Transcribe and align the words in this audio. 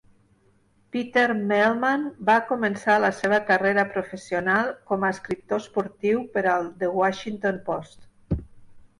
Peter 0.93 1.25
Mehlman 1.49 2.05
va 2.29 2.37
començar 2.51 2.95
la 3.03 3.11
seva 3.17 3.39
carrera 3.49 3.83
professional 3.97 4.71
com 4.93 5.05
a 5.05 5.11
escriptor 5.17 5.61
esportiu 5.65 6.23
per 6.39 6.43
al 6.55 6.65
"The 6.81 6.89
Washington 7.01 7.61
Post". 7.69 8.41